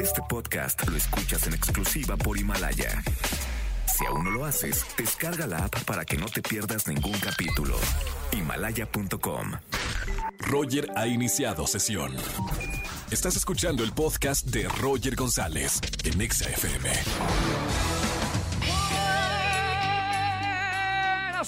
[0.00, 3.02] Este podcast lo escuchas en exclusiva por Himalaya.
[3.86, 7.76] Si aún no lo haces, descarga la app para que no te pierdas ningún capítulo.
[8.32, 9.52] Himalaya.com.
[10.38, 12.14] Roger ha iniciado sesión.
[13.10, 16.90] Estás escuchando el podcast de Roger González en Exa FM.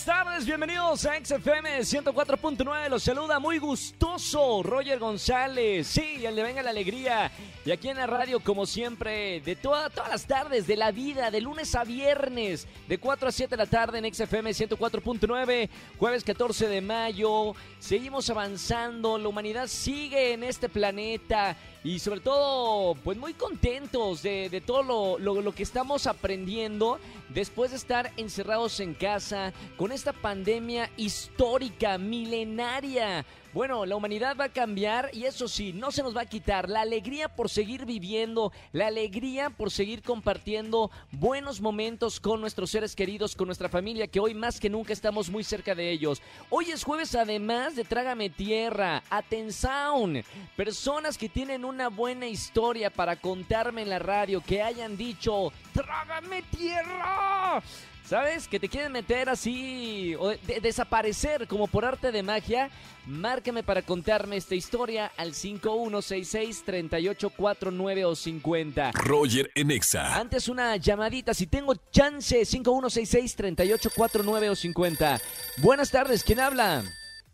[0.00, 2.88] Buenas tardes, bienvenidos a XFM 104.9.
[2.88, 5.86] Los saluda muy gustoso Roger González.
[5.86, 7.30] Sí, el de Venga la Alegría.
[7.62, 11.30] Y aquí en la radio, como siempre, de toda- todas las tardes de la vida,
[11.30, 15.68] de lunes a viernes, de 4 a 7 de la tarde en XFM 104.9,
[15.98, 17.54] jueves 14 de mayo.
[17.78, 21.54] Seguimos avanzando, la humanidad sigue en este planeta
[21.84, 26.98] y sobre todo, pues muy contentos de, de todo lo, lo- lo que estamos aprendiendo
[27.28, 33.26] después de estar encerrados en casa con esta pandemia histórica, milenaria.
[33.52, 36.68] Bueno, la humanidad va a cambiar y eso sí, no se nos va a quitar
[36.68, 42.94] la alegría por seguir viviendo, la alegría por seguir compartiendo buenos momentos con nuestros seres
[42.94, 46.22] queridos, con nuestra familia, que hoy más que nunca estamos muy cerca de ellos.
[46.48, 50.22] Hoy es jueves además de Trágame Tierra, Atención,
[50.56, 56.42] personas que tienen una buena historia para contarme en la radio, que hayan dicho, Trágame
[56.56, 57.60] Tierra.
[58.04, 58.48] ¿Sabes?
[58.48, 62.68] Que te quieren meter así o de- desaparecer como por arte de magia.
[63.06, 68.90] Márcame para contarme esta historia al 5166-3849 o 50.
[68.94, 70.16] Roger en Exa.
[70.16, 75.20] Antes una llamadita, si tengo chance, 5166-3849 o 50.
[75.58, 76.82] Buenas tardes, ¿quién habla?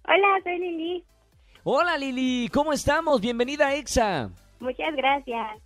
[0.05, 1.05] Hola, soy Lili.
[1.65, 3.21] Hola Lili, ¿cómo estamos?
[3.21, 4.31] Bienvenida a EXA.
[4.61, 5.59] Muchas gracias.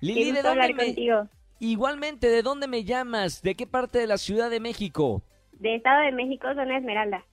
[0.00, 0.84] Lili, Qué ¿de dónde hablar me...
[0.86, 1.28] contigo.
[1.58, 3.42] Igualmente, ¿de dónde me llamas?
[3.42, 5.22] ¿De qué parte de la Ciudad de México?
[5.52, 7.24] De Estado de México, zona Esmeralda.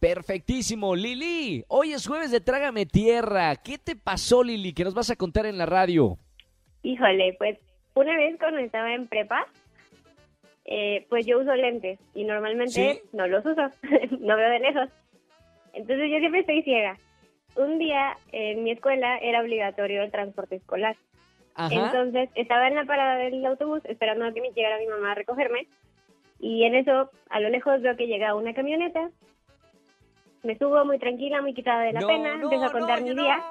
[0.00, 0.96] Perfectísimo.
[0.96, 3.54] Lili, hoy es jueves de Trágame Tierra.
[3.56, 6.18] ¿Qué te pasó, Lili, que nos vas a contar en la radio?
[6.82, 7.58] Híjole, pues
[7.94, 9.46] una vez cuando estaba en prepa,
[10.64, 13.00] eh, pues yo uso lentes y normalmente ¿Sí?
[13.12, 13.70] no los uso,
[14.20, 14.90] no veo de lejos.
[15.72, 16.96] Entonces yo siempre estoy ciega.
[17.56, 20.96] Un día en mi escuela era obligatorio el transporte escolar.
[21.58, 21.74] Ajá.
[21.74, 25.14] Entonces estaba en la parada del autobús esperando a que me llegara mi mamá a
[25.16, 25.66] recogerme
[26.38, 29.10] y en eso a lo lejos veo que llega una camioneta.
[30.44, 33.06] Me subo muy tranquila, muy quitada de la No, pena, no, empiezo a contar no,
[33.08, 33.42] mi día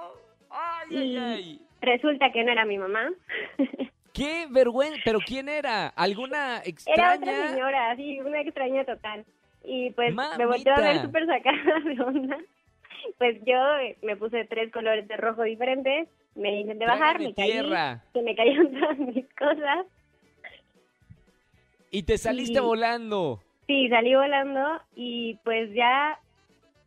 [0.50, 1.62] Ay, y ay, ay.
[1.82, 3.10] resulta que no era mi mamá.
[4.14, 5.02] Qué vergüenza.
[5.04, 5.88] ¿Pero quién era?
[5.90, 7.16] ¿Alguna Era extraña?
[7.18, 9.26] otra señora, sí, una extraña total.
[9.64, 11.06] Y pues me volteó a ver Mamita.
[11.06, 12.38] súper sacada de onda.
[13.18, 13.58] Pues yo
[14.02, 18.04] me puse tres colores de rojo diferentes, me intenté bajar, Trágame me caí, tierra.
[18.14, 19.86] se me cayeron todas mis cosas.
[21.92, 23.42] Y te saliste volando.
[23.66, 26.20] Sí, salí volando y pues ya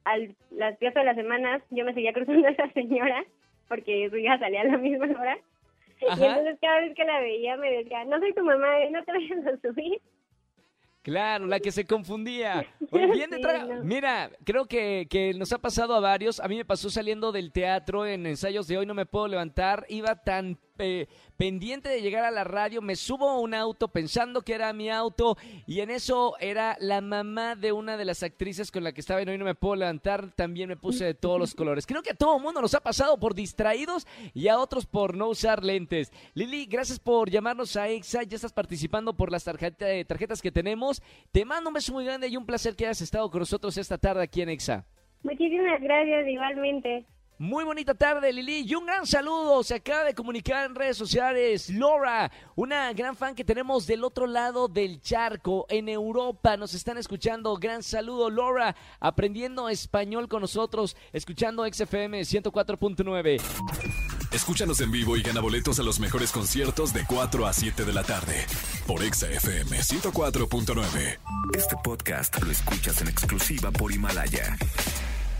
[0.04, 3.22] al las días de las semanas yo me seguía cruzando a esa señora
[3.68, 5.38] porque su hija salía a la misma hora.
[6.00, 9.04] Y entonces cada vez que la veía me decía, no soy tu mamá, eh, no
[9.04, 10.00] te vayas a subir.
[11.02, 12.66] Claro, la que se confundía.
[12.90, 13.80] Bien de traga-.
[13.82, 16.40] Mira, creo que, que nos ha pasado a varios.
[16.40, 19.86] A mí me pasó saliendo del teatro en ensayos de hoy, no me puedo levantar.
[19.88, 20.58] Iba tan
[21.36, 24.90] pendiente de llegar a la radio, me subo a un auto pensando que era mi
[24.90, 25.36] auto
[25.66, 29.22] y en eso era la mamá de una de las actrices con la que estaba
[29.22, 30.32] y hoy no me puedo levantar.
[30.32, 31.86] También me puse de todos los colores.
[31.86, 35.28] Creo que a todo mundo nos ha pasado por distraídos y a otros por no
[35.28, 36.12] usar lentes.
[36.34, 38.22] Lili, gracias por llamarnos a EXA.
[38.24, 41.02] Ya estás participando por las tarjeta- eh, tarjetas que tenemos.
[41.32, 43.98] Te mando un beso muy grande y un placer que hayas estado con nosotros esta
[43.98, 44.84] tarde aquí en EXA.
[45.22, 47.04] Muchísimas gracias, igualmente.
[47.40, 48.66] Muy bonita tarde, Lili.
[48.68, 49.62] Y un gran saludo.
[49.62, 54.26] Se acaba de comunicar en redes sociales Laura, una gran fan que tenemos del otro
[54.26, 56.58] lado del charco, en Europa.
[56.58, 57.56] Nos están escuchando.
[57.56, 63.40] Gran saludo, Laura, aprendiendo español con nosotros, escuchando XFM 104.9.
[64.32, 67.92] Escúchanos en vivo y gana boletos a los mejores conciertos de 4 a 7 de
[67.94, 68.44] la tarde
[68.86, 71.18] por Exa FM 104.9.
[71.56, 74.58] Este podcast lo escuchas en exclusiva por Himalaya.